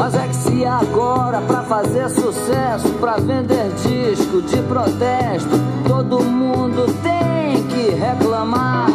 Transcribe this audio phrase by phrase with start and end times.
[0.00, 5.50] Mas é que se agora pra fazer sucesso, pra vender disco de protesto,
[5.86, 8.88] todo mundo tem que reclamar.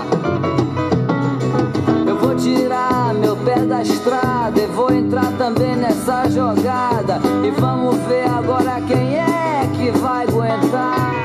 [2.07, 7.21] Eu vou tirar meu pé da estrada e vou entrar também nessa jogada.
[7.45, 11.24] E vamos ver agora quem é que vai aguentar.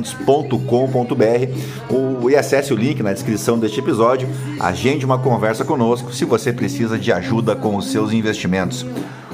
[0.00, 4.28] investimentos.com.br e acesse o link na descrição deste episódio.
[4.58, 8.84] Agende uma conversa conosco se você precisa de ajuda com os seus investimentos.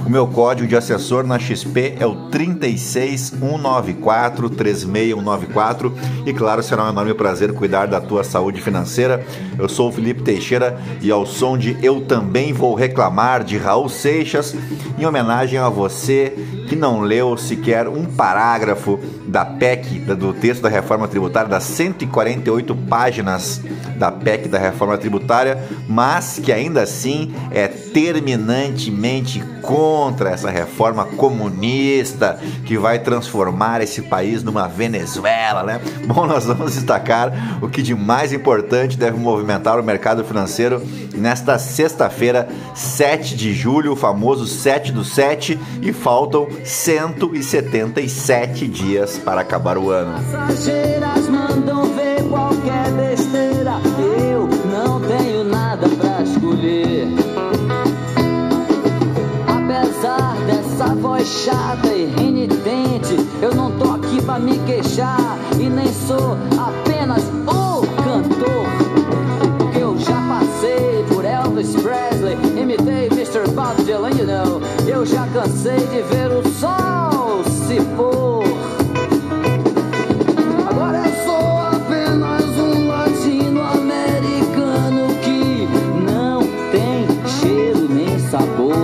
[0.05, 5.93] O meu código de assessor na XP é o 36194 36194
[6.25, 9.27] e claro, será um enorme prazer cuidar da tua saúde financeira.
[9.59, 13.89] Eu sou o Felipe Teixeira e ao som de Eu Também Vou Reclamar de Raul
[13.89, 14.55] Seixas,
[14.97, 16.33] em homenagem a você
[16.67, 22.75] que não leu sequer um parágrafo da PEC, do texto da reforma tributária, das 148
[22.75, 23.61] páginas
[23.97, 32.39] da PEC da reforma tributária, mas que ainda assim é terminantemente contra essa reforma comunista
[32.65, 35.81] que vai transformar esse país numa Venezuela, né?
[36.07, 40.83] Bom, nós vamos destacar o que de mais importante deve movimentar o mercado financeiro
[41.15, 49.41] nesta sexta-feira, 7 de julho, o famoso 7 do 7, e faltam 177 dias para
[49.41, 50.23] acabar o ano.
[50.31, 53.81] Passageiras mandam ver qualquer besteira.
[54.31, 55.89] Eu não tenho nada
[56.23, 57.09] escolher.
[59.47, 65.93] Apesar dessa voz chata e renitente, eu não tô aqui pra me queixar e nem
[65.93, 66.86] sou apenas
[75.67, 78.45] cansei de ver o sol se pôr.
[80.69, 85.67] Agora eu sou apenas um latino-americano que
[86.05, 87.09] não tem
[87.41, 88.77] cheiro nem sabor.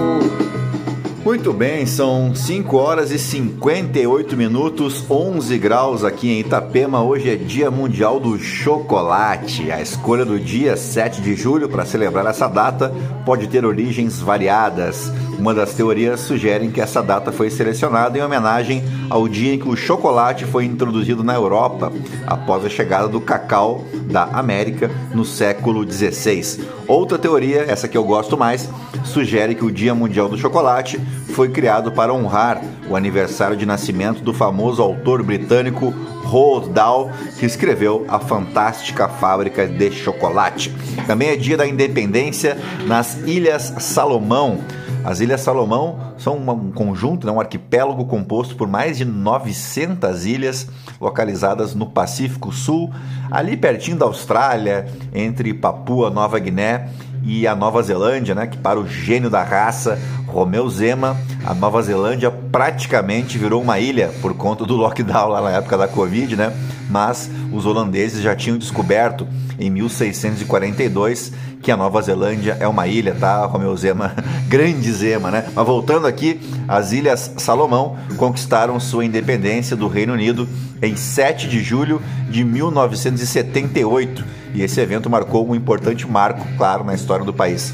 [1.24, 7.00] Muito bem, são 5 horas e 58 minutos, 11 graus aqui em Itapema.
[7.00, 9.70] Hoje é Dia Mundial do Chocolate.
[9.70, 12.92] A escolha do dia 7 de julho para celebrar essa data
[13.24, 15.12] pode ter origens variadas.
[15.42, 18.80] Uma das teorias sugere que essa data foi selecionada em homenagem
[19.10, 21.92] ao dia em que o chocolate foi introduzido na Europa,
[22.24, 26.64] após a chegada do cacau da América no século XVI.
[26.86, 28.70] Outra teoria, essa que eu gosto mais,
[29.02, 31.00] sugere que o Dia Mundial do Chocolate
[31.34, 35.92] foi criado para honrar o aniversário de nascimento do famoso autor britânico
[36.22, 37.10] Roald Dahl,
[37.40, 40.72] que escreveu A Fantástica Fábrica de Chocolate.
[41.04, 44.60] Também é dia da independência nas Ilhas Salomão.
[45.04, 50.68] As Ilhas Salomão são um conjunto, né, um arquipélago composto por mais de 900 ilhas
[51.00, 52.90] localizadas no Pacífico Sul,
[53.30, 56.88] ali pertinho da Austrália, entre Papua Nova Guiné
[57.24, 61.82] e a Nova Zelândia, né, que para o gênio da raça, Romeu Zema, a Nova
[61.82, 66.52] Zelândia praticamente virou uma ilha por conta do lockdown lá na época da Covid, né?
[66.88, 69.26] Mas os holandeses já tinham descoberto
[69.58, 73.46] em 1642 que a Nova Zelândia é uma ilha, tá?
[73.46, 74.14] Romeu Zema,
[74.48, 75.46] grande Zema, né?
[75.54, 80.48] Mas voltando aqui, as Ilhas Salomão conquistaram sua independência do Reino Unido
[80.82, 84.24] em 7 de julho de 1978
[84.54, 87.72] e esse evento marcou um importante marco, claro, na história do país.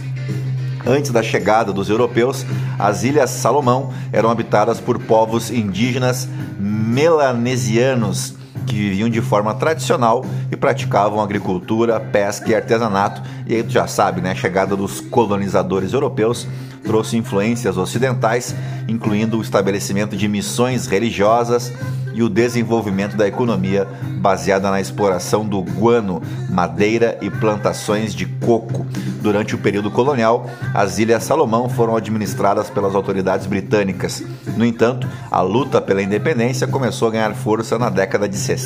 [0.87, 2.45] Antes da chegada dos europeus,
[2.79, 6.29] as Ilhas Salomão eram habitadas por povos indígenas
[6.59, 8.38] melanesianos
[8.69, 13.23] que viviam de forma tradicional e praticavam agricultura, pesca e artesanato.
[13.47, 14.33] E aí tu já sabe, né?
[14.33, 16.47] A chegada dos colonizadores europeus
[16.85, 18.55] trouxe influências ocidentais,
[18.87, 21.73] incluindo o estabelecimento de missões religiosas
[22.19, 23.87] e o desenvolvimento da economia
[24.19, 26.21] baseada na exploração do guano,
[26.51, 28.85] madeira e plantações de coco.
[29.23, 34.21] Durante o período colonial, as Ilhas Salomão foram administradas pelas autoridades britânicas.
[34.57, 38.58] No entanto, a luta pela independência começou a ganhar força na década de 60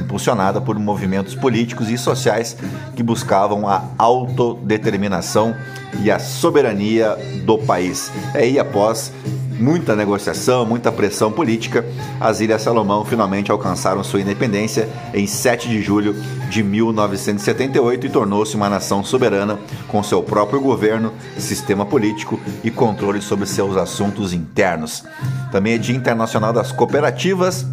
[0.00, 2.56] impulsionada por movimentos políticos e sociais
[2.96, 5.54] que buscavam a autodeterminação
[6.02, 8.10] e a soberania do país.
[8.34, 9.12] É aí após
[9.58, 11.84] muita negociação, muita pressão política,
[12.20, 16.14] as Ilhas Salomão finalmente alcançaram sua independência em 7 de julho
[16.48, 19.58] de 1978 e tornou-se uma nação soberana
[19.88, 25.04] com seu próprio governo, sistema político e controle sobre seus assuntos internos.
[25.50, 27.66] Também é Dia Internacional das Cooperativas.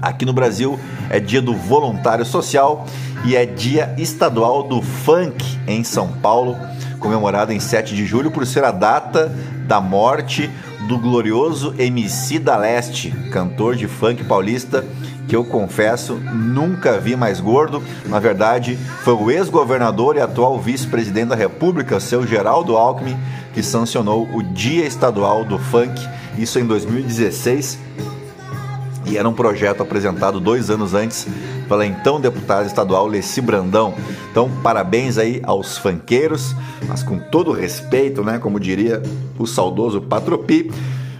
[0.00, 0.78] Aqui no Brasil
[1.10, 2.86] é Dia do Voluntário Social
[3.24, 6.56] e é Dia Estadual do Funk em São Paulo,
[7.00, 9.34] comemorado em 7 de julho por ser a data
[9.66, 10.48] da morte
[10.88, 14.84] do glorioso MC da Leste, cantor de funk paulista,
[15.28, 17.82] que eu confesso nunca vi mais gordo.
[18.06, 23.18] Na verdade, foi o ex-governador e atual vice-presidente da República, seu Geraldo Alckmin,
[23.52, 26.00] que sancionou o Dia Estadual do Funk,
[26.38, 27.78] isso em 2016.
[29.08, 31.26] E era um projeto apresentado dois anos antes
[31.68, 33.94] pela então deputada estadual Leci Brandão.
[34.30, 36.54] Então, parabéns aí aos fanqueiros,
[36.86, 38.38] mas com todo respeito, né?
[38.38, 39.02] Como diria
[39.38, 40.70] o saudoso Patropi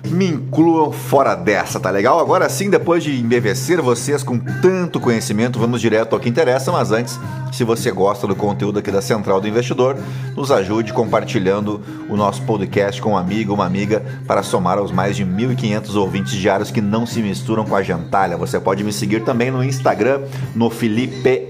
[0.09, 2.19] me incluam fora dessa, tá legal?
[2.19, 6.93] Agora sim, depois de embevecer vocês com tanto conhecimento, vamos direto ao que interessa, mas
[6.93, 7.19] antes,
[7.53, 9.97] se você gosta do conteúdo aqui da Central do Investidor,
[10.37, 15.17] nos ajude compartilhando o nosso podcast com um amigo, uma amiga, para somar aos mais
[15.17, 18.37] de 1.500 ouvintes diários que não se misturam com a gentalha.
[18.37, 20.23] Você pode me seguir também no Instagram,
[20.55, 21.47] no Felipe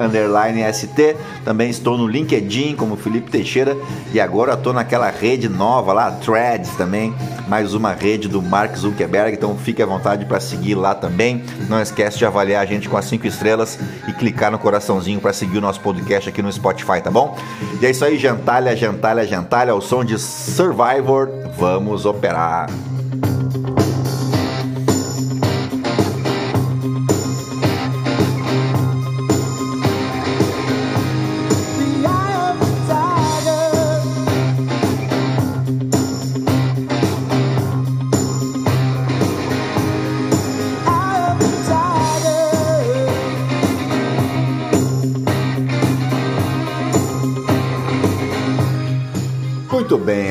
[0.72, 3.76] ST, também estou no LinkedIn como Felipe Teixeira
[4.12, 7.14] e agora estou naquela rede nova lá, Threads também,
[7.46, 11.45] mais uma rede do Mark Zuckerberg, então fique à vontade para seguir lá também.
[11.69, 13.79] Não esquece de avaliar a gente com as 5 estrelas
[14.09, 17.37] e clicar no coraçãozinho para seguir o nosso podcast aqui no Spotify, tá bom?
[17.81, 22.69] E é isso aí, gentalha, gentalha, gentalha, o som de Survivor, vamos operar.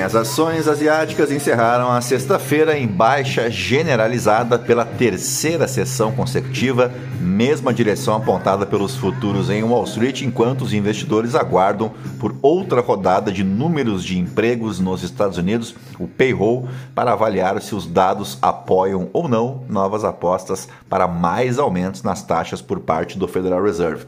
[0.08, 8.16] As ações asiáticas encerraram a sexta-feira em baixa generalizada pela terceira sessão consecutiva, mesma direção
[8.16, 14.02] apontada pelos futuros em Wall Street, enquanto os investidores aguardam por outra rodada de números
[14.02, 19.66] de empregos nos Estados Unidos, o payroll, para avaliar se os dados apoiam ou não
[19.68, 24.06] novas apostas para mais aumentos nas taxas por parte do Federal Reserve.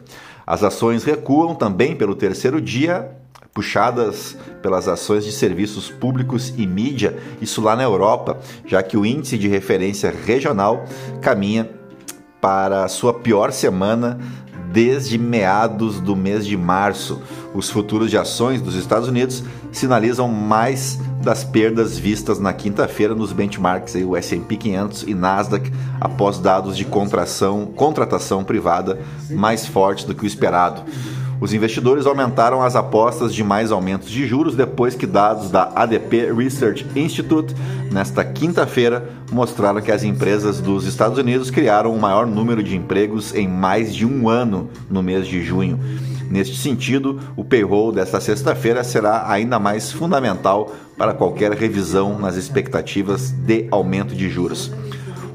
[0.48, 3.20] As ações recuam também pelo terceiro dia
[3.60, 9.06] puxadas pelas ações de serviços públicos e mídia, isso lá na Europa, já que o
[9.06, 10.86] índice de referência regional
[11.22, 11.70] caminha
[12.40, 14.18] para a sua pior semana
[14.72, 17.22] desde meados do mês de março.
[17.54, 23.34] Os futuros de ações dos Estados Unidos sinalizam mais das perdas vistas na quinta-feira nos
[23.34, 25.70] benchmarks, aí, o S&P 500 e Nasdaq,
[26.00, 30.84] após dados de contração, contratação privada mais fortes do que o esperado.
[31.42, 36.34] Os investidores aumentaram as apostas de mais aumentos de juros depois que dados da ADP
[36.34, 37.56] Research Institute,
[37.92, 43.34] nesta quinta-feira, mostraram que as empresas dos Estados Unidos criaram o maior número de empregos
[43.34, 45.80] em mais de um ano no mês de junho.
[46.30, 53.32] Neste sentido, o payroll desta sexta-feira será ainda mais fundamental para qualquer revisão nas expectativas
[53.32, 54.72] de aumento de juros.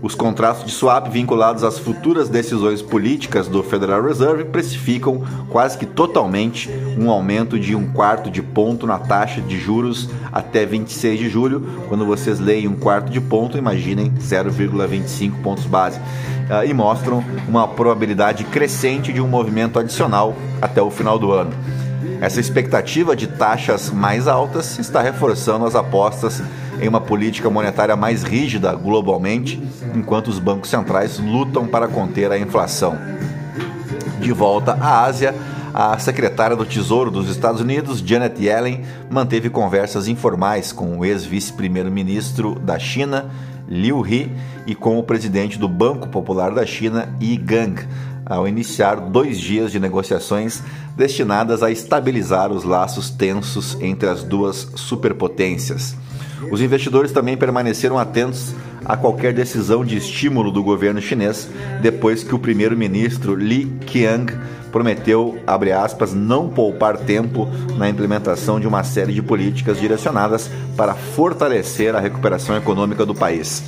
[0.05, 5.87] Os contratos de swap vinculados às futuras decisões políticas do Federal Reserve precificam quase que
[5.87, 6.69] totalmente
[6.99, 11.67] um aumento de um quarto de ponto na taxa de juros até 26 de julho.
[11.89, 15.99] Quando vocês leem um quarto de ponto, imaginem 0,25 pontos base.
[15.99, 21.55] Uh, e mostram uma probabilidade crescente de um movimento adicional até o final do ano.
[22.20, 26.43] Essa expectativa de taxas mais altas está reforçando as apostas
[26.84, 29.60] em uma política monetária mais rígida globalmente,
[29.94, 32.98] enquanto os bancos centrais lutam para conter a inflação.
[34.20, 35.34] De volta à Ásia,
[35.72, 42.58] a secretária do Tesouro dos Estados Unidos, Janet Yellen, manteve conversas informais com o ex-vice-primeiro-ministro
[42.58, 43.31] da China,
[43.67, 44.31] Liu He,
[44.67, 47.82] e com o presidente do Banco Popular da China, Yi Gang,
[48.26, 50.62] ao iniciar dois dias de negociações
[50.94, 55.96] destinadas a estabilizar os laços tensos entre as duas superpotências.
[56.51, 61.48] Os investidores também permaneceram atentos a qualquer decisão de estímulo do governo chinês
[61.81, 64.32] depois que o primeiro-ministro Li Qiang
[64.70, 67.48] prometeu, abre aspas, não poupar tempo
[67.79, 73.63] na implementação de uma série de políticas direcionadas para fortalecer a recuperação econômica do país.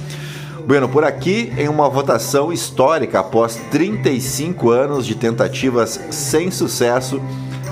[0.66, 7.22] Bueno, por aqui, em uma votação histórica após 35 anos de tentativas sem sucesso,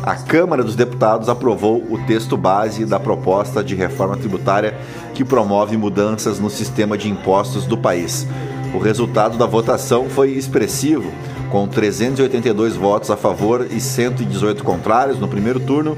[0.05, 4.77] a Câmara dos Deputados aprovou o texto base da proposta de reforma tributária
[5.15, 8.27] que promove mudanças no sistema de impostos do país.
[8.75, 11.11] O resultado da votação foi expressivo,
[11.51, 15.97] com 382 votos a favor e 118 contrários no primeiro turno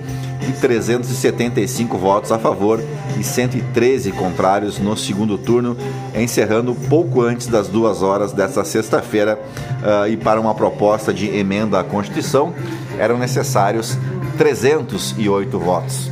[0.48, 2.80] e 375 votos a favor
[3.18, 5.76] e 113 contrários no segundo turno,
[6.14, 9.36] encerrando pouco antes das duas horas desta sexta-feira.
[9.76, 12.54] Uh, e para uma proposta de emenda à Constituição,
[12.98, 13.96] eram necessários
[14.36, 16.10] 308 votos.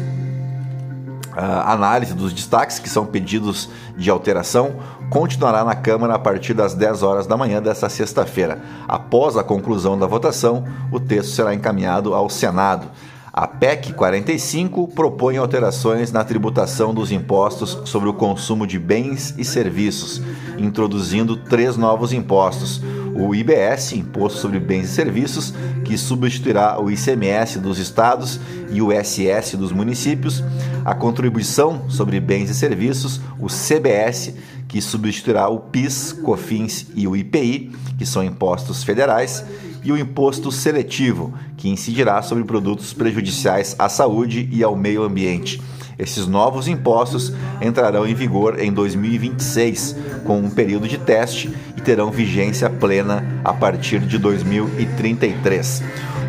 [1.37, 4.77] A análise dos destaques, que são pedidos de alteração,
[5.11, 8.63] continuará na Câmara a partir das 10 horas da manhã desta sexta-feira.
[8.87, 12.87] Após a conclusão da votação, o texto será encaminhado ao Senado.
[13.33, 19.45] A PEC 45 propõe alterações na tributação dos impostos sobre o consumo de bens e
[19.45, 20.23] serviços,
[20.57, 22.81] introduzindo três novos impostos:
[23.15, 25.55] o IBS, Imposto sobre Bens e Serviços,
[25.85, 28.41] que substituirá o ICMS dos estados
[28.71, 30.43] e o SS dos municípios,
[30.85, 34.35] a Contribuição sobre Bens e Serviços, o CBS,
[34.67, 39.45] que substituirá o PIS, COFINS e o IPI, que são impostos federais,
[39.85, 45.61] e o imposto seletivo, que incidirá sobre produtos prejudiciais à saúde e ao meio ambiente.
[45.99, 52.11] Esses novos impostos entrarão em vigor em 2026, com um período de teste e terão
[52.11, 55.83] vigência plena a partir de 2033.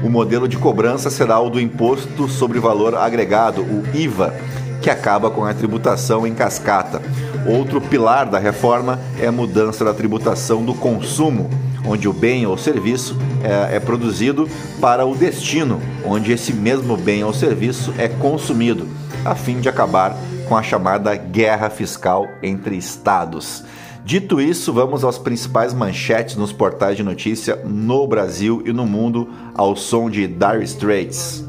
[0.03, 4.36] O modelo de cobrança será o do Imposto sobre Valor Agregado, o IVA,
[4.81, 7.01] que acaba com a tributação em cascata.
[7.48, 11.50] Outro pilar da reforma é a mudança da tributação do consumo
[11.88, 14.50] onde o bem ou serviço é, é produzido
[14.81, 18.88] para o destino, onde esse mesmo bem ou serviço é consumido,
[19.25, 20.15] a fim de acabar
[20.48, 23.63] com a chamada guerra fiscal entre estados.
[24.05, 29.27] Dito isso, vamos às principais manchetes nos portais de notícia no Brasil e no mundo
[29.55, 31.44] ao som de Dire Straits.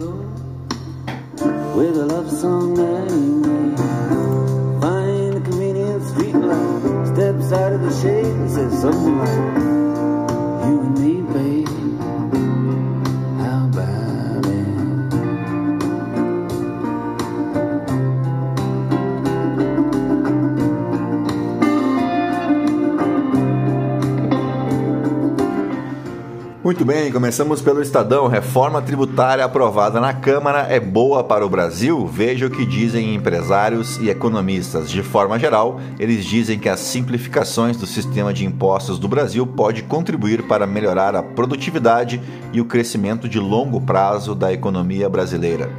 [26.67, 28.27] Muito bem, começamos pelo Estadão.
[28.27, 32.05] Reforma tributária aprovada na Câmara é boa para o Brasil?
[32.09, 34.91] Veja o que dizem empresários e economistas.
[34.91, 39.85] De forma geral, eles dizem que as simplificações do sistema de impostos do Brasil pode
[39.85, 42.21] contribuir para melhorar a produtividade
[42.53, 45.71] e o crescimento de longo prazo da economia brasileira.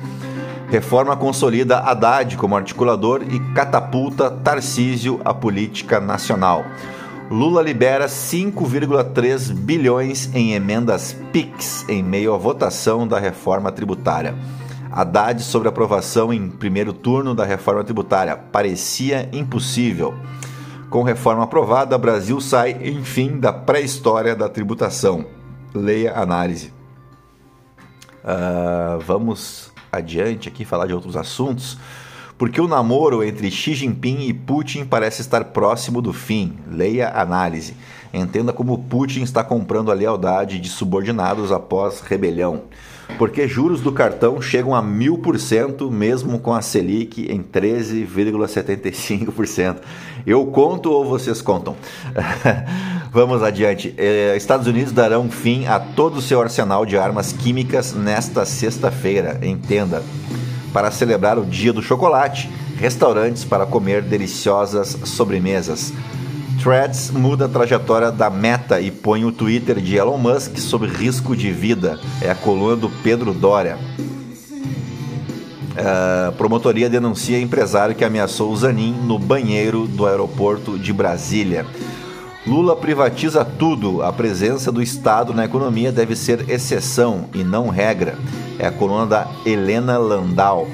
[0.70, 6.64] Reforma consolida Haddad como articulador e catapulta Tarcísio à política nacional.
[7.30, 14.34] Lula libera 5,3 bilhões em emendas PIX em meio à votação da reforma tributária.
[14.90, 18.38] Haddad sobre aprovação em primeiro turno da reforma tributária.
[18.38, 20.14] Parecia impossível.
[20.90, 25.26] Com reforma aprovada, Brasil sai, enfim, da pré-história da tributação.
[25.74, 26.72] Leia análise.
[28.24, 31.78] Uh, vamos adiante aqui falar de outros assuntos
[32.38, 36.54] porque o namoro entre Xi Jinping e Putin parece estar próximo do fim.
[36.70, 37.76] Leia análise.
[38.14, 42.62] Entenda como Putin está comprando a lealdade de subordinados após rebelião.
[43.18, 49.78] Porque juros do cartão chegam a mil por cento, mesmo com a Selic em 13,75%.
[50.26, 51.78] Eu conto ou vocês contam?
[53.12, 53.96] Vamos adiante.
[53.98, 59.40] Eh, Estados Unidos darão fim a todo o seu arsenal de armas químicas nesta sexta-feira.
[59.42, 60.04] Entenda
[60.74, 65.94] para celebrar o Dia do Chocolate, restaurantes para comer deliciosas sobremesas.
[66.62, 71.36] Threads muda a trajetória da Meta e põe o Twitter de Elon Musk sob risco
[71.36, 72.00] de vida.
[72.22, 73.78] É a coluna do Pedro Dória.
[75.78, 81.68] Uh, promotoria denuncia empresário que ameaçou o Zanin no banheiro do aeroporto de Brasília.
[82.48, 84.02] Lula privatiza tudo.
[84.02, 88.16] A presença do Estado na economia deve ser exceção e não regra
[88.60, 90.68] é a coluna da Helena Landau.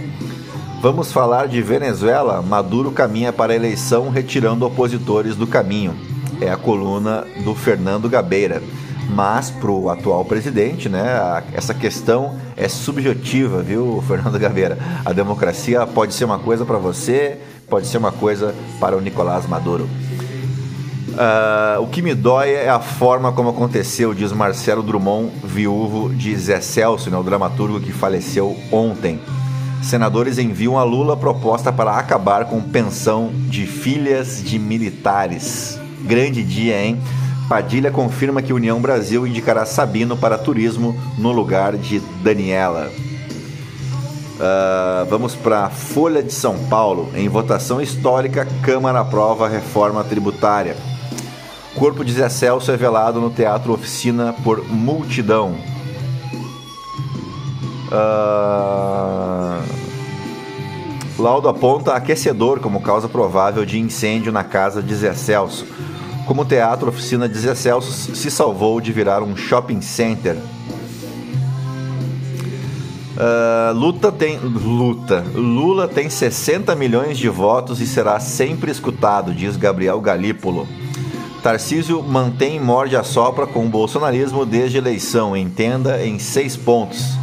[0.82, 2.42] Vamos falar de Venezuela.
[2.42, 5.96] Maduro caminha para a eleição retirando opositores do caminho.
[6.42, 8.62] É a coluna do Fernando Gabeira.
[9.10, 14.78] Mas para o atual presidente, né, essa questão é subjetiva, viu, Fernando Gabeira?
[15.04, 17.38] A democracia pode ser uma coisa para você,
[17.70, 19.88] pode ser uma coisa para o Nicolás Maduro.
[21.14, 26.36] Uh, o que me dói é a forma como aconteceu, diz Marcelo Drummond, viúvo de
[26.36, 29.20] Zé Celso, né, o dramaturgo que faleceu ontem.
[29.84, 35.80] Senadores enviam a Lula proposta para acabar com pensão de filhas de militares.
[36.02, 37.00] Grande dia, hein?
[37.48, 42.90] Padilha confirma que União Brasil indicará Sabino para turismo no lugar de Daniela.
[44.36, 47.10] Uh, vamos para Folha de São Paulo.
[47.14, 50.76] Em votação histórica, Câmara aprova a reforma tributária.
[51.76, 55.56] Corpo de Zé Celso é velado no Teatro Oficina por multidão.
[57.92, 59.64] Uh...
[61.20, 65.66] Laudo aponta aquecedor como causa provável de incêndio na casa de Zé Celso.
[66.26, 70.38] Como o Teatro Oficina de Zé Celso se salvou de virar um shopping center
[73.14, 74.40] Uh, luta tem.
[74.40, 75.24] Luta.
[75.36, 80.68] Lula tem 60 milhões de votos e será sempre escutado, diz Gabriel Galípolo.
[81.44, 87.18] Tarcísio mantém morde a sopra com o bolsonarismo desde eleição, entenda em seis pontos.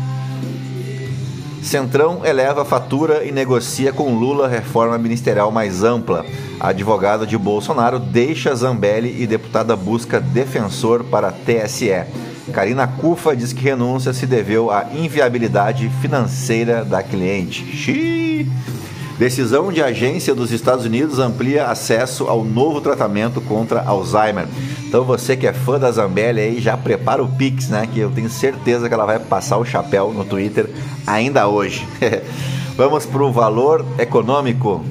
[1.63, 6.27] Centrão eleva a fatura e negocia com Lula reforma ministerial mais ampla.
[6.61, 12.05] A advogada de Bolsonaro deixa Zambelli e deputada busca defensor para TSE.
[12.53, 17.65] Karina Cufa diz que renúncia se deveu à inviabilidade financeira da cliente.
[17.65, 18.51] Xiii.
[19.21, 24.47] Decisão de agência dos Estados Unidos amplia acesso ao novo tratamento contra Alzheimer.
[24.89, 27.87] Então você que é fã da Zambelli aí, já prepara o Pix, né?
[27.87, 30.71] Que eu tenho certeza que ela vai passar o chapéu no Twitter
[31.07, 31.87] ainda hoje.
[32.79, 34.83] Vamos para o valor econômico.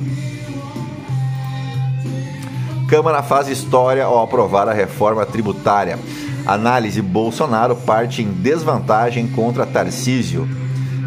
[2.87, 5.97] Câmara faz história ao aprovar a reforma tributária.
[6.45, 10.47] Análise: Bolsonaro parte em desvantagem contra Tarcísio.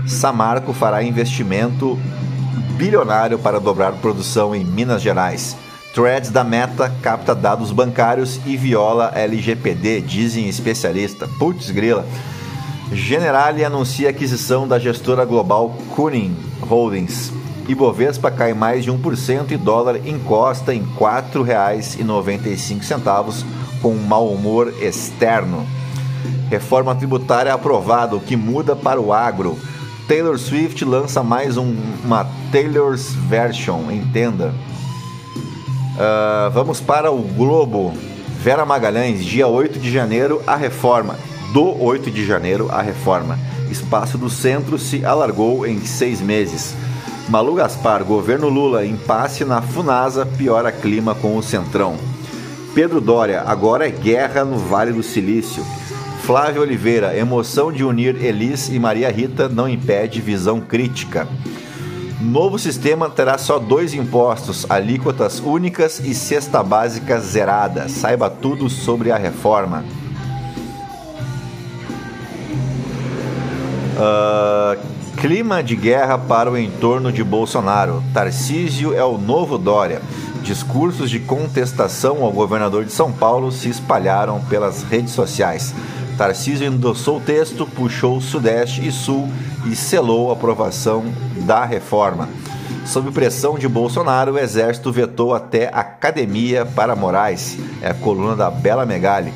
[0.09, 1.97] Samarco fará investimento
[2.83, 5.57] bilionário para dobrar produção em Minas Gerais.
[5.95, 11.31] Threads da Meta capta dados bancários e viola LGPD, dizem especialistas.
[11.39, 12.05] Putz grila.
[12.91, 17.33] Generali anuncia aquisição da gestora global Kuning Holdings.
[17.69, 23.45] Ibovespa cai mais de 1% e dólar encosta em R$ 4,95
[23.81, 25.65] com mau humor externo.
[26.51, 29.57] Reforma tributária aprovada, o que muda para o agro.
[30.13, 34.53] Taylor Swift lança mais um, uma Taylor's Version, entenda.
[35.97, 37.95] Uh, vamos para o Globo.
[38.43, 41.17] Vera Magalhães, dia 8 de janeiro, a reforma.
[41.55, 43.39] Do 8 de janeiro, a reforma.
[43.71, 46.75] Espaço do centro se alargou em seis meses.
[47.31, 51.97] Malu Gaspar, governo Lula, impasse na Funasa, piora clima com o Centrão.
[52.75, 55.65] Pedro Dória, agora é guerra no Vale do Silício.
[56.23, 61.27] Flávio Oliveira, emoção de unir Elis e Maria Rita não impede visão crítica.
[62.21, 67.89] Novo sistema terá só dois impostos, alíquotas únicas e cesta básica zerada.
[67.89, 69.85] Saiba tudo sobre a reforma.
[73.97, 74.81] Uh,
[75.17, 78.01] clima de guerra para o entorno de Bolsonaro.
[78.15, 80.01] Tarcísio é o novo Dória.
[80.45, 85.75] Discursos de contestação ao governador de São Paulo se espalharam pelas redes sociais.
[86.17, 89.29] Tarcísio endossou o texto, puxou Sudeste e Sul
[89.67, 91.05] e selou a aprovação
[91.47, 92.29] da reforma.
[92.85, 97.57] Sob pressão de Bolsonaro, o Exército vetou até academia para Moraes.
[97.81, 99.33] É a coluna da Bela Megali.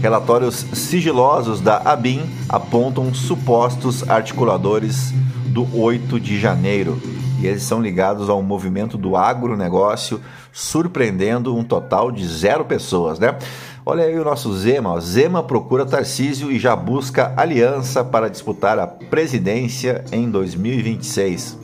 [0.00, 5.12] Relatórios sigilosos da ABIN apontam supostos articuladores
[5.46, 7.00] do 8 de janeiro
[7.40, 10.20] e eles são ligados ao movimento do agronegócio,
[10.52, 13.36] surpreendendo um total de zero pessoas, né?
[13.88, 15.00] Olha aí o nosso Zema.
[15.00, 21.56] Zema procura Tarcísio e já busca aliança para disputar a presidência em 2026.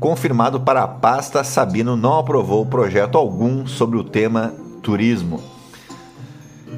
[0.00, 5.42] Confirmado para a pasta, Sabino não aprovou projeto algum sobre o tema turismo.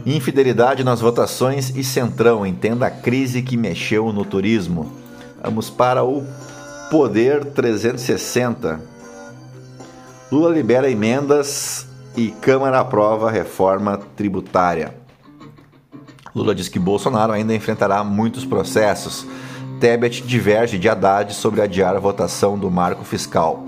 [0.04, 4.90] Infidelidade nas votações e Centrão entenda a crise que mexeu no turismo.
[5.40, 6.26] Vamos para o
[6.90, 8.80] Poder 360.
[10.32, 14.94] Lula libera emendas e Câmara aprova reforma tributária.
[16.34, 19.26] Lula diz que Bolsonaro ainda enfrentará muitos processos.
[19.80, 23.64] Tebet diverge de Haddad sobre adiar a votação do marco fiscal.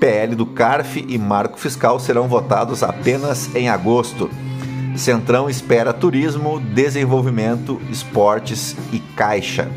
[0.00, 4.30] PL do CARF e marco fiscal serão votados apenas em agosto.
[4.96, 9.68] Centrão espera turismo, desenvolvimento, esportes e caixa.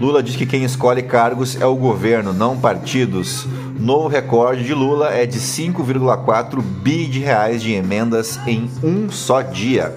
[0.00, 3.46] Lula diz que quem escolhe cargos é o governo, não partidos.
[3.82, 9.42] Novo recorde de Lula é de 5,4 bi de reais de emendas em um só
[9.42, 9.92] dia.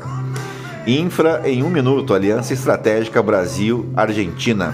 [0.88, 4.74] Infra em um minuto, Aliança Estratégica Brasil-Argentina.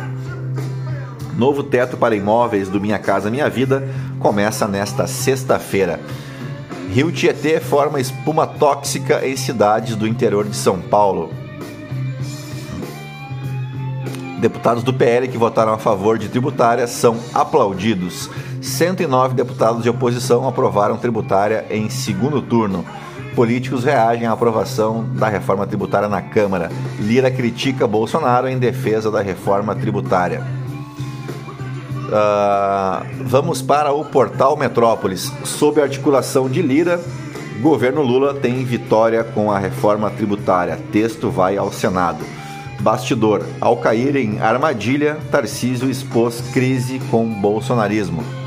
[1.38, 3.86] Novo teto para imóveis do Minha Casa Minha Vida
[4.18, 6.00] começa nesta sexta-feira.
[6.90, 11.34] Rio Tietê forma espuma tóxica em cidades do interior de São Paulo.
[14.40, 18.30] Deputados do PL que votaram a favor de tributária são aplaudidos.
[18.62, 22.86] 109 deputados de oposição aprovaram tributária em segundo turno.
[23.36, 26.70] Políticos reagem à aprovação da reforma tributária na Câmara.
[27.00, 30.46] Lira critica Bolsonaro em defesa da reforma tributária.
[32.12, 35.32] Uh, vamos para o portal Metrópolis.
[35.46, 37.00] Sob articulação de Lira,
[37.62, 40.78] governo Lula tem vitória com a reforma tributária.
[40.92, 42.24] Texto vai ao Senado.
[42.82, 43.44] Bastidor.
[43.62, 48.41] Ao cair em armadilha, Tarcísio expôs crise com bolsonarismo.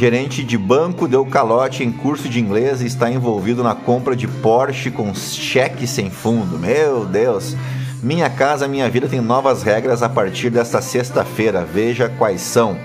[0.00, 4.26] Gerente de banco deu calote em curso de inglês e está envolvido na compra de
[4.26, 6.58] Porsche com cheque sem fundo.
[6.58, 7.54] Meu Deus!
[8.02, 11.66] Minha Casa Minha Vida tem novas regras a partir desta sexta-feira.
[11.70, 12.78] Veja quais são.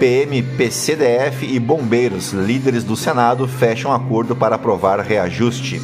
[0.00, 5.82] PM, PCDF e bombeiros, líderes do Senado, fecham acordo para aprovar reajuste.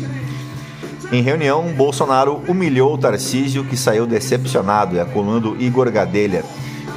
[1.13, 6.43] Em reunião, Bolsonaro humilhou Tarcísio, que saiu decepcionado, é a coluna do Igor Gadelha.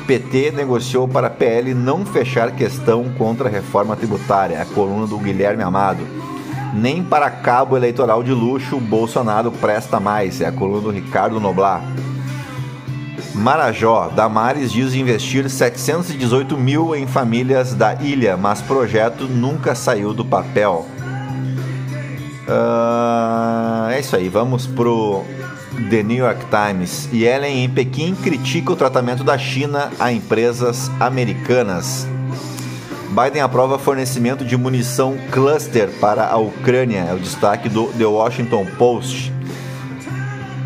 [0.07, 5.17] PT negociou para a PL não fechar questão contra a reforma tributária, a coluna do
[5.17, 6.07] Guilherme Amado.
[6.73, 11.83] Nem para cabo eleitoral de luxo Bolsonaro presta mais, é a coluna do Ricardo Noblar.
[13.35, 20.23] Marajó, Damares diz investir 718 mil em famílias da ilha, mas projeto nunca saiu do
[20.23, 20.85] papel.
[22.47, 25.25] Uh, é isso aí, vamos pro
[25.89, 27.07] The New York Times.
[27.13, 32.07] Yellen em Pequim critica o tratamento da China a empresas americanas.
[33.09, 38.65] Biden aprova fornecimento de munição cluster para a Ucrânia, é o destaque do The Washington
[38.77, 39.31] Post.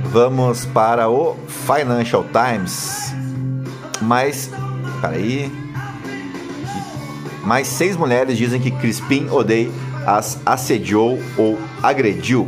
[0.05, 3.13] Vamos para o Financial Times.
[4.01, 4.49] Mais.
[4.99, 5.51] Peraí.
[7.45, 9.71] Mais seis mulheres dizem que Crispin Odei
[10.05, 12.47] as assediou ou agrediu.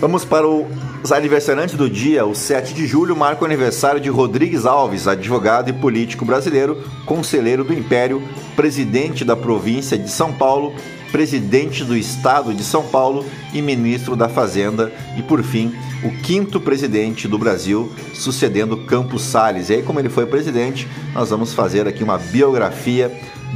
[0.00, 0.66] Vamos para o
[1.02, 5.68] os aniversariantes do dia, o 7 de julho, marca o aniversário de Rodrigues Alves, advogado
[5.70, 8.22] e político brasileiro, conselheiro do Império,
[8.54, 10.74] presidente da província de São Paulo,
[11.12, 16.60] presidente do estado de São Paulo e ministro da Fazenda, e por fim, o quinto
[16.60, 19.70] presidente do Brasil, sucedendo Campos Salles.
[19.70, 23.10] E aí, como ele foi presidente, nós vamos fazer aqui uma biografia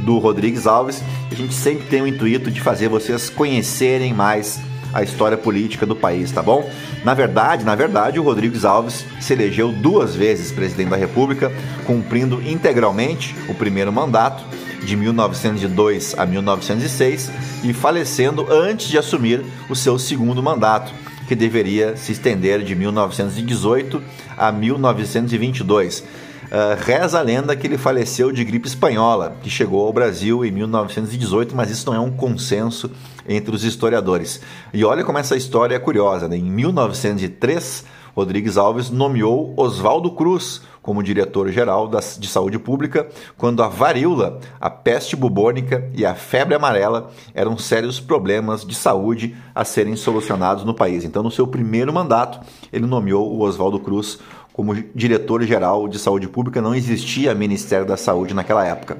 [0.05, 1.03] do Rodrigues Alves.
[1.29, 4.59] A gente sempre tem o intuito de fazer vocês conhecerem mais
[4.93, 6.69] a história política do país, tá bom?
[7.03, 11.51] Na verdade, na verdade, o Rodrigues Alves se elegeu duas vezes presidente da República,
[11.85, 14.43] cumprindo integralmente o primeiro mandato
[14.83, 17.31] de 1902 a 1906
[17.63, 20.91] e falecendo antes de assumir o seu segundo mandato,
[21.27, 24.01] que deveria se estender de 1918
[24.37, 26.03] a 1922.
[26.51, 30.51] Uh, reza a lenda que ele faleceu de gripe espanhola, que chegou ao Brasil em
[30.51, 32.91] 1918, mas isso não é um consenso
[33.31, 34.41] entre os historiadores.
[34.73, 36.27] E olha como essa história é curiosa.
[36.27, 36.37] Né?
[36.37, 41.89] Em 1903, Rodrigues Alves nomeou Oswaldo Cruz como diretor-geral
[42.19, 47.99] de saúde pública, quando a varíola, a peste bubônica e a febre amarela eram sérios
[47.99, 51.03] problemas de saúde a serem solucionados no país.
[51.03, 52.39] Então, no seu primeiro mandato,
[52.73, 54.17] ele nomeou o Oswaldo Cruz
[54.53, 58.97] como diretor-geral de saúde pública, não existia Ministério da Saúde naquela época.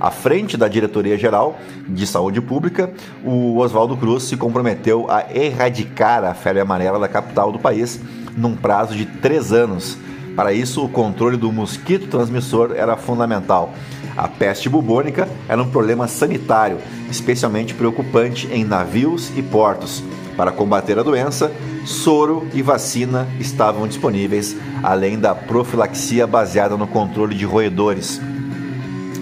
[0.00, 2.92] À frente da Diretoria-Geral de Saúde Pública,
[3.24, 8.00] o Oswaldo Cruz se comprometeu a erradicar a febre amarela da capital do país
[8.36, 9.98] num prazo de três anos.
[10.36, 13.74] Para isso, o controle do mosquito transmissor era fundamental.
[14.16, 16.78] A peste bubônica era um problema sanitário,
[17.10, 20.02] especialmente preocupante em navios e portos.
[20.36, 21.52] Para combater a doença,
[21.84, 28.20] soro e vacina estavam disponíveis, além da profilaxia baseada no controle de roedores.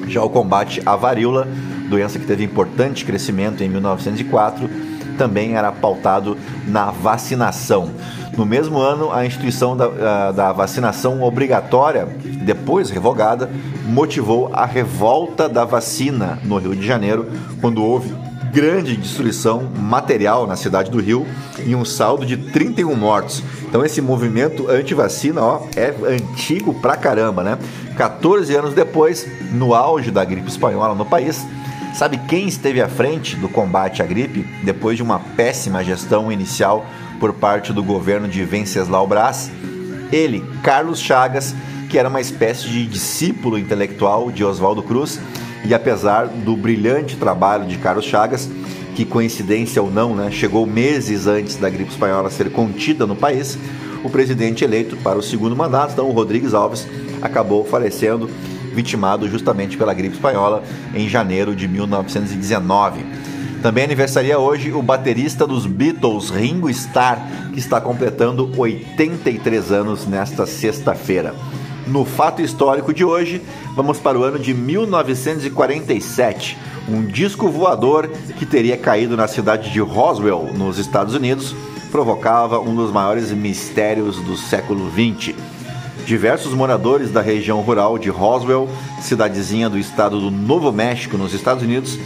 [0.07, 1.49] Já o combate à varíola,
[1.89, 4.69] doença que teve importante crescimento em 1904,
[5.19, 7.91] também era pautado na vacinação.
[8.37, 12.07] No mesmo ano, a instituição da, da vacinação obrigatória,
[12.43, 13.51] depois revogada,
[13.85, 17.27] motivou a revolta da vacina no Rio de Janeiro,
[17.61, 18.15] quando houve
[18.53, 21.27] grande destruição material na cidade do Rio
[21.65, 23.43] e um saldo de 31 mortos.
[23.69, 27.59] Então esse movimento anti-vacina ó, é antigo pra caramba, né?
[27.97, 31.47] 14 anos depois, no auge da gripe espanhola no país,
[31.95, 36.85] sabe quem esteve à frente do combate à gripe depois de uma péssima gestão inicial
[37.21, 39.51] por parte do governo de Venceslau Braz?
[40.11, 41.55] Ele, Carlos Chagas,
[41.89, 45.21] que era uma espécie de discípulo intelectual de Oswaldo Cruz
[45.65, 48.49] e apesar do brilhante trabalho de Carlos Chagas,
[48.95, 53.59] que coincidência ou não, né, chegou meses antes da gripe espanhola ser contida no país,
[54.03, 56.87] o presidente eleito para o segundo mandato, então o Rodrigues Alves,
[57.21, 58.29] acabou falecendo,
[58.75, 60.63] vitimado justamente pela gripe espanhola
[60.95, 63.05] em janeiro de 1919.
[63.63, 67.19] Também aniversaria hoje o baterista dos Beatles, Ringo Starr,
[67.53, 71.35] que está completando 83 anos nesta sexta-feira.
[71.91, 73.43] No fato histórico de hoje,
[73.75, 76.57] vamos para o ano de 1947.
[76.89, 81.53] Um disco voador que teria caído na cidade de Roswell, nos Estados Unidos,
[81.91, 85.35] provocava um dos maiores mistérios do século XX.
[86.07, 88.69] Diversos moradores da região rural de Roswell,
[89.01, 91.99] cidadezinha do estado do Novo México, nos Estados Unidos,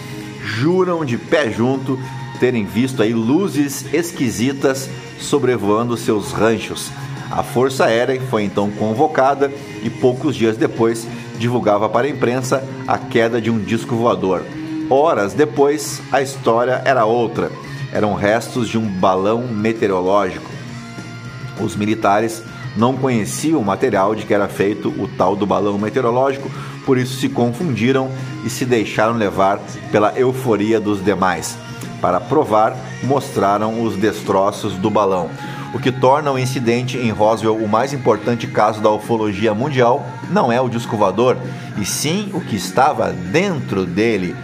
[0.43, 1.99] juram de pé junto
[2.41, 4.89] terem visto aí luzes esquisitas
[5.21, 6.91] sobrevoando seus ranchos.
[7.35, 9.51] A Força Aérea foi então convocada
[9.83, 11.05] e poucos dias depois
[11.37, 14.45] divulgava para a imprensa a queda de um disco voador.
[14.89, 17.51] Horas depois, a história era outra.
[17.93, 20.49] Eram restos de um balão meteorológico.
[21.61, 22.41] Os militares
[22.77, 26.49] não conheciam o material de que era feito o tal do balão meteorológico,
[26.87, 28.13] por isso se confundiram
[28.45, 29.59] e se deixaram levar
[29.91, 31.59] pela euforia dos demais.
[32.01, 35.31] Para provar, mostraram os destroços do balão,
[35.75, 40.53] o que torna o incidente em Roswell o mais importante caso da ufologia mundial não
[40.53, 41.37] é o disco voador,
[41.77, 44.37] e sim o que estava dentro dele.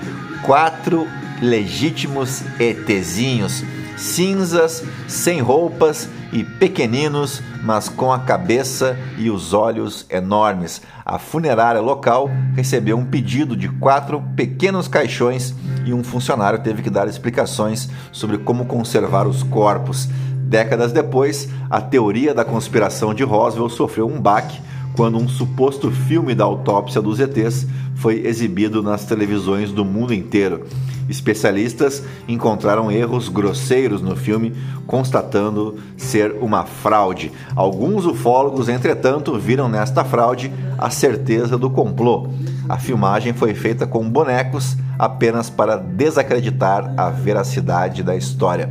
[0.42, 1.06] Quatro
[1.40, 3.62] legítimos ETzinhos,
[3.96, 10.82] cinzas, sem roupas e pequeninos, mas com a cabeça e os olhos enormes.
[11.04, 16.90] A funerária local recebeu um pedido de quatro pequenos caixões e um funcionário teve que
[16.90, 20.08] dar explicações sobre como conservar os corpos.
[20.50, 24.60] Décadas depois, a teoria da conspiração de Roswell sofreu um baque
[24.96, 30.66] quando um suposto filme da autópsia dos ETs foi exibido nas televisões do mundo inteiro.
[31.08, 34.52] Especialistas encontraram erros grosseiros no filme,
[34.88, 37.30] constatando ser uma fraude.
[37.54, 42.26] Alguns ufólogos, entretanto, viram nesta fraude a certeza do complô.
[42.68, 48.68] A filmagem foi feita com bonecos apenas para desacreditar a veracidade da história.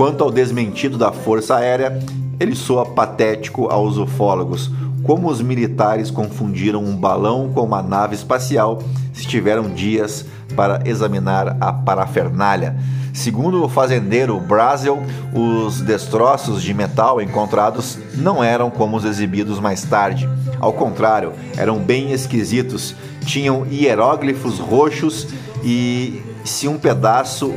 [0.00, 2.02] Quanto ao desmentido da Força Aérea,
[2.40, 4.70] ele soa patético aos ufólogos
[5.02, 8.82] como os militares confundiram um balão com uma nave espacial
[9.12, 10.24] se tiveram dias
[10.56, 12.76] para examinar a parafernália.
[13.12, 15.02] Segundo o fazendeiro Brasil,
[15.34, 20.26] os destroços de metal encontrados não eram como os exibidos mais tarde.
[20.58, 22.96] Ao contrário, eram bem esquisitos.
[23.26, 25.28] Tinham hieróglifos roxos
[25.62, 27.52] e se um pedaço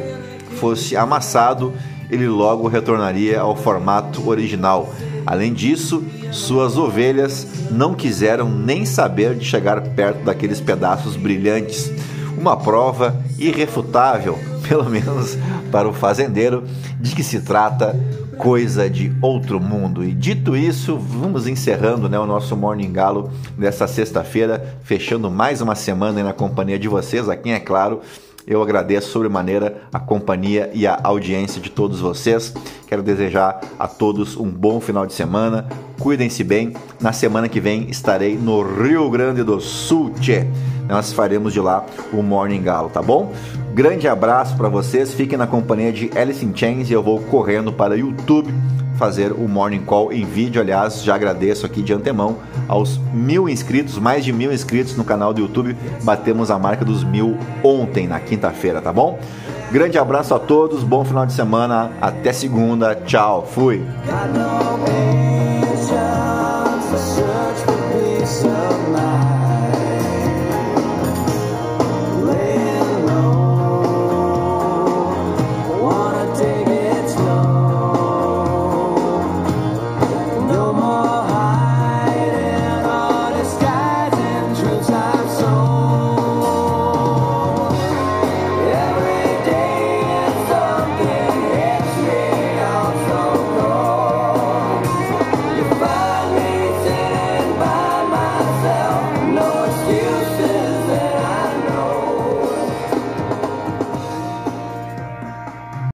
[0.59, 1.73] fosse amassado,
[2.13, 4.93] ele logo retornaria ao formato original.
[5.25, 11.91] Além disso, suas ovelhas não quiseram nem saber de chegar perto daqueles pedaços brilhantes.
[12.37, 15.37] Uma prova irrefutável, pelo menos
[15.71, 16.63] para o fazendeiro,
[16.99, 17.99] de que se trata
[18.37, 20.03] coisa de outro mundo.
[20.03, 25.75] E dito isso, vamos encerrando né, o nosso Morning Galo dessa sexta-feira, fechando mais uma
[25.75, 28.01] semana na companhia de vocês, a quem é claro
[28.45, 32.53] eu agradeço sobremaneira a companhia e a audiência de todos vocês.
[32.87, 35.67] Quero desejar a todos um bom final de semana.
[36.03, 36.73] Cuidem-se bem.
[36.99, 40.11] Na semana que vem estarei no Rio Grande do Sul.
[40.19, 40.45] Tchê.
[40.85, 43.31] Nós faremos de lá o Morning Galo, tá bom?
[43.73, 45.13] Grande abraço para vocês.
[45.13, 48.53] Fiquem na companhia de Alice in Chains e eu vou correndo para o YouTube
[48.97, 50.61] fazer o Morning Call em vídeo.
[50.61, 52.35] Aliás, já agradeço aqui de antemão
[52.67, 55.73] aos mil inscritos, mais de mil inscritos no canal do YouTube.
[56.03, 59.17] Batemos a marca dos mil ontem, na quinta-feira, tá bom?
[59.71, 63.81] Grande abraço a todos, bom final de semana, até segunda, tchau, fui!